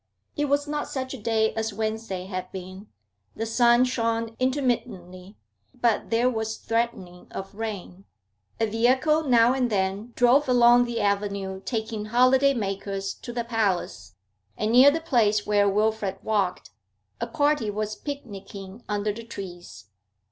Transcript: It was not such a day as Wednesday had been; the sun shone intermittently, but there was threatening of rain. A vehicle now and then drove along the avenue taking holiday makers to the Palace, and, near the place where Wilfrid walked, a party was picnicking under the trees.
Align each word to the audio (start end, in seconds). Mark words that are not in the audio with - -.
It 0.35 0.45
was 0.45 0.67
not 0.67 0.87
such 0.87 1.13
a 1.13 1.21
day 1.21 1.53
as 1.53 1.75
Wednesday 1.75 2.25
had 2.25 2.51
been; 2.51 2.87
the 3.35 3.45
sun 3.45 3.85
shone 3.85 4.35
intermittently, 4.39 5.37
but 5.79 6.09
there 6.09 6.27
was 6.27 6.57
threatening 6.57 7.27
of 7.29 7.53
rain. 7.53 8.05
A 8.59 8.65
vehicle 8.65 9.21
now 9.23 9.53
and 9.53 9.69
then 9.69 10.11
drove 10.15 10.49
along 10.49 10.85
the 10.85 10.99
avenue 11.01 11.61
taking 11.65 12.05
holiday 12.05 12.55
makers 12.55 13.13
to 13.13 13.31
the 13.31 13.43
Palace, 13.43 14.15
and, 14.57 14.71
near 14.71 14.89
the 14.89 15.01
place 15.01 15.45
where 15.45 15.69
Wilfrid 15.69 16.17
walked, 16.23 16.71
a 17.19 17.27
party 17.27 17.69
was 17.69 17.95
picnicking 17.95 18.83
under 18.89 19.13
the 19.13 19.23
trees. 19.23 19.85